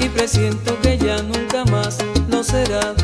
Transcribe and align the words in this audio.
y 0.00 0.08
presiento 0.08 0.78
que 0.82 0.98
ya 0.98 1.22
nunca 1.22 1.64
más 1.66 1.98
lo 2.28 2.42
será. 2.42 2.97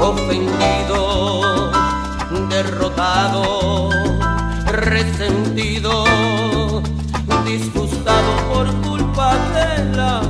ofendido, 0.00 1.70
derrotado, 2.48 3.90
resentido, 4.66 6.04
disgustado 7.44 8.30
por 8.52 8.66
culpa 8.82 9.36
de 9.54 9.96
la 9.96 10.22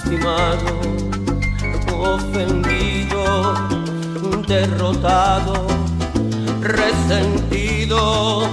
lastimado, 0.00 0.80
ofendido, 1.92 3.54
derrotado, 4.46 5.66
resentido, 6.62 8.48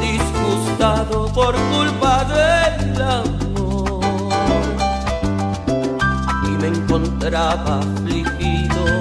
disgustado 0.00 1.32
por 1.32 1.54
culpa 1.70 2.24
del 2.24 3.02
amor. 3.02 4.00
Y 6.44 6.50
me 6.60 6.68
encontraba 6.68 7.80
afligido 7.80 8.99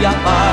e 0.00 0.06
a 0.06 0.12
paz. 0.12 0.47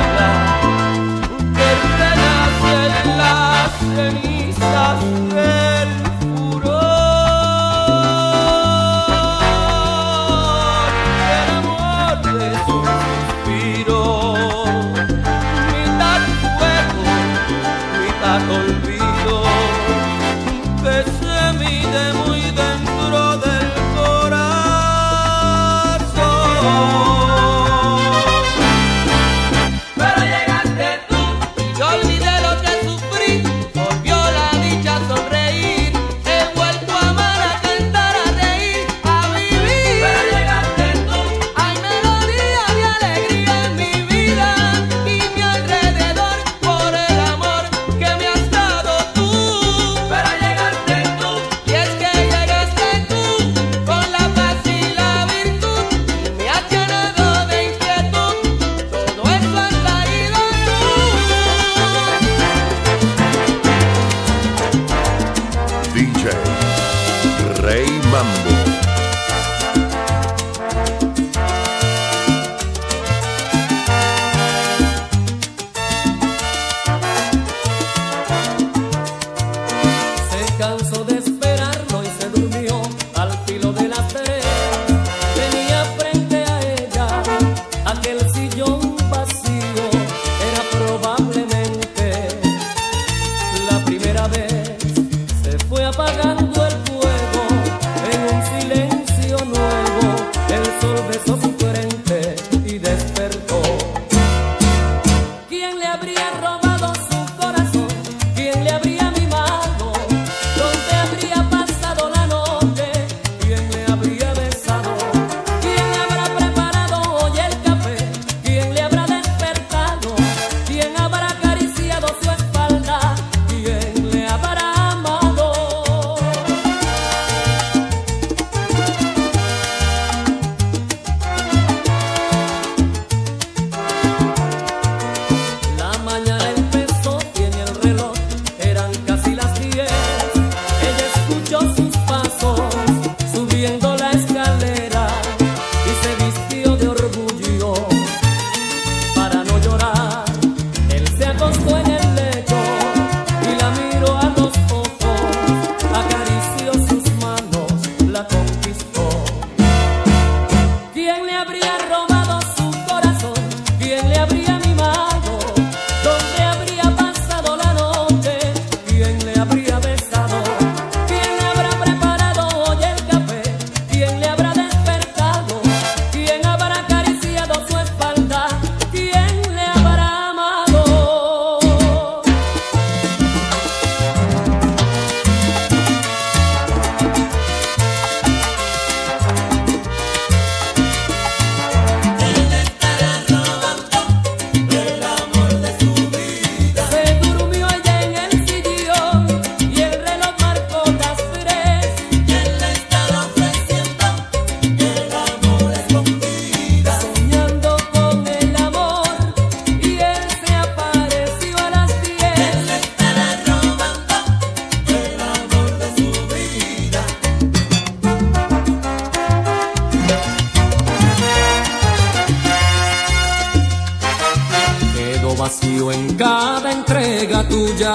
vacío 225.46 225.92
en 225.92 226.16
cada 226.16 226.72
entrega 226.72 227.48
tuya. 227.48 227.94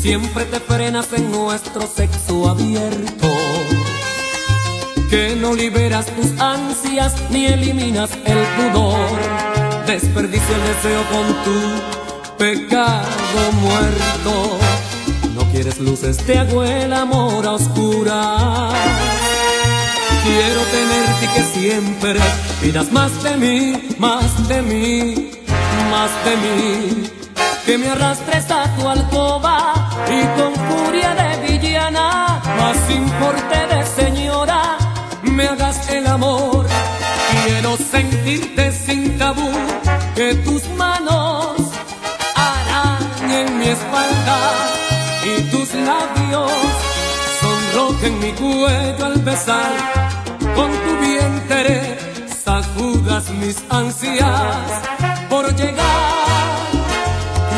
Siempre 0.00 0.44
te 0.44 0.60
frenas 0.60 1.12
en 1.12 1.32
nuestro 1.32 1.88
sexo 1.88 2.48
abierto, 2.48 3.28
que 5.10 5.34
no 5.34 5.52
liberas 5.54 6.06
tus 6.06 6.40
ansias 6.40 7.16
ni 7.30 7.46
eliminas 7.46 8.10
el 8.24 8.38
pudor. 8.56 9.18
Desperdicio 9.88 10.54
el 10.54 10.62
deseo 10.72 11.02
con 11.14 11.26
tu 11.44 12.36
pecado 12.38 13.42
muerto. 13.60 14.32
No 15.34 15.42
quieres 15.50 15.80
luces, 15.80 16.16
te 16.18 16.38
hago 16.38 16.62
el 16.62 16.92
amor 16.92 17.44
a 17.44 17.54
oscuras 17.54 19.10
quiero 20.22 20.60
tenerte 20.70 21.24
y 21.24 21.28
que 21.28 21.42
siempre 21.42 22.20
pidas 22.60 22.92
más 22.92 23.22
de 23.22 23.36
mí, 23.36 23.94
más 23.98 24.48
de 24.48 24.62
mí 24.62 25.39
más 25.90 26.10
de 26.24 26.36
mí, 26.36 27.10
que 27.66 27.76
me 27.76 27.88
arrastres 27.88 28.50
a 28.50 28.64
tu 28.76 28.88
alcoba 28.88 29.74
y 30.08 30.20
con 30.38 30.52
furia 30.68 31.14
de 31.14 31.58
villana, 31.58 32.40
más 32.58 32.76
sin 32.86 33.04
de 33.72 33.86
señora, 34.02 34.78
me 35.22 35.44
hagas 35.46 35.90
el 35.90 36.06
amor. 36.06 36.66
Quiero 37.32 37.76
sentirte 37.76 38.72
sin 38.72 39.18
tabú, 39.18 39.50
que 40.14 40.34
tus 40.46 40.68
manos 40.70 41.56
harán 42.36 43.58
mi 43.58 43.66
espalda 43.66 44.38
y 45.30 45.42
tus 45.50 45.68
labios 45.74 46.52
sonrojen 47.40 48.18
mi 48.20 48.32
cuello 48.32 49.04
al 49.06 49.18
besar 49.22 49.72
con 50.54 50.70
tu 50.84 50.92
vientre, 51.06 51.98
sacudas 52.44 53.30
mis 53.30 53.56
ansias 53.70 54.99
por 55.42 55.56
llegar. 55.56 56.70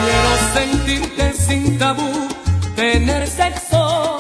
Quiero 0.02 0.32
sentirte 0.54 1.32
sin 1.32 1.78
tabú, 1.78 2.28
tener 2.76 3.26
sexo 3.26 4.16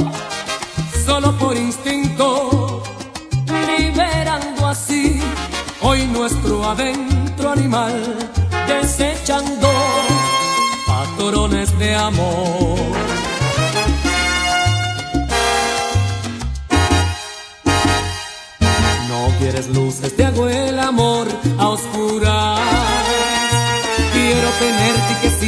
solo 1.06 1.32
por 1.38 1.56
instinto, 1.56 2.82
liberando 3.76 4.66
así 4.66 5.20
hoy 5.80 6.06
nuestro 6.06 6.68
adentro 6.70 7.50
animal, 7.50 7.94
desechando 8.66 9.68
patrones 10.86 11.78
de 11.78 11.94
amor. 11.94 12.81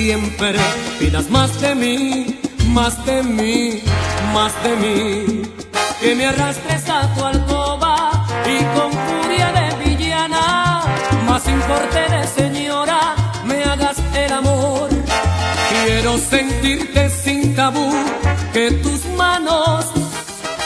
Siempre 0.04 0.58
pidas 0.98 1.30
más 1.30 1.58
de 1.62 1.74
mí, 1.74 2.38
más 2.76 2.94
de 3.06 3.22
mí, 3.22 3.82
más 4.34 4.52
de 4.62 4.72
mí. 4.82 5.42
Que 5.98 6.14
me 6.14 6.26
arrastres 6.26 6.84
a 6.90 7.00
tu 7.14 7.24
alcoba 7.24 8.26
y 8.54 8.56
con 8.76 8.90
furia 9.06 9.48
de 9.58 9.66
villana, 9.82 10.82
más 11.26 11.42
sin 11.44 11.58
corte 11.60 12.02
de 12.14 12.22
señora, 12.26 13.14
me 13.46 13.64
hagas 13.64 13.96
el 14.14 14.30
amor. 14.30 14.90
Quiero 15.70 16.18
sentirte 16.18 17.08
sin 17.08 17.56
tabú, 17.56 17.90
que 18.52 18.72
tus 18.84 19.06
manos 19.16 19.86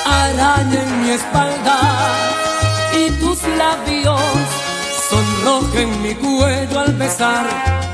arañen 0.04 0.88
mi 1.02 1.10
espalda 1.10 1.78
y 3.00 3.10
tus 3.20 3.38
labios 3.56 4.20
sonrojen 5.08 6.02
mi 6.02 6.14
cuello 6.16 6.80
al 6.80 6.92
besar. 6.94 7.87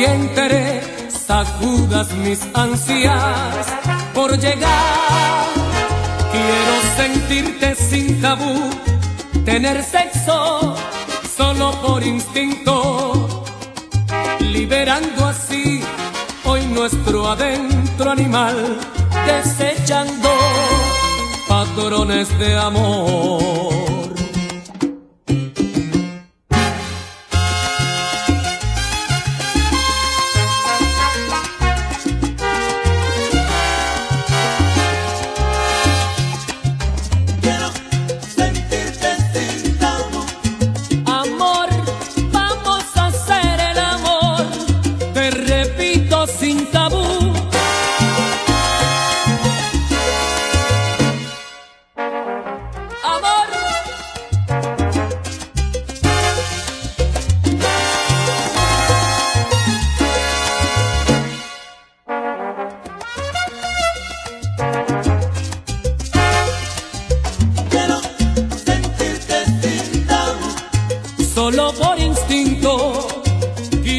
Vientre 0.00 0.80
sacudas 1.10 2.10
mis 2.12 2.40
ansias 2.54 3.66
por 4.14 4.30
llegar. 4.38 5.44
Quiero 6.32 6.74
sentirte 6.96 7.74
sin 7.74 8.18
tabú, 8.22 8.70
tener 9.44 9.84
sexo 9.84 10.74
solo 11.36 11.72
por 11.82 12.02
instinto, 12.02 13.44
liberando 14.40 15.26
así 15.26 15.82
hoy 16.46 16.64
nuestro 16.68 17.28
adentro 17.28 18.10
animal, 18.10 18.78
desechando 19.26 20.30
patrones 21.46 22.26
de 22.38 22.56
amor. 22.56 23.89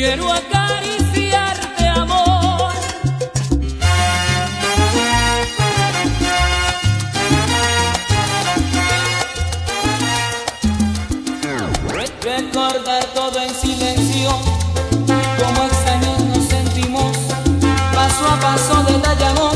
Quiero 0.02 0.34
acariciarte, 0.34 1.88
amor. 1.90 2.74
Recordar 12.24 13.04
todo 13.14 13.40
en 13.42 13.54
silencio, 13.54 14.32
como 15.38 15.66
extraños 15.68 16.20
nos 16.34 16.48
sentimos, 16.48 17.16
paso 17.94 18.26
a 18.26 18.40
paso 18.40 18.84
detallamos, 18.92 19.56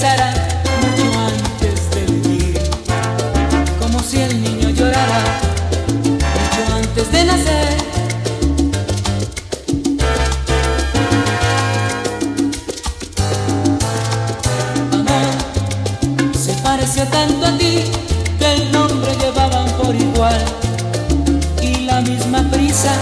mucho 0.00 1.18
antes 1.18 1.90
de 1.90 2.00
vivir, 2.10 2.58
como 3.78 4.02
si 4.02 4.22
el 4.22 4.42
niño 4.42 4.70
llorara 4.70 5.22
mucho 6.06 6.74
antes 6.74 7.12
de 7.12 7.24
nacer. 7.24 7.76
Amor, 14.90 16.34
se 16.34 16.54
pareció 16.62 17.04
tanto 17.04 17.46
a 17.46 17.58
ti 17.58 17.84
que 18.38 18.54
el 18.54 18.72
nombre 18.72 19.14
llevaban 19.16 19.68
por 19.72 19.94
igual 19.94 20.42
y 21.60 21.84
la 21.84 22.00
misma 22.00 22.42
prisa 22.50 22.94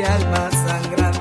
alma 0.00 0.50
sangrando. 0.50 1.11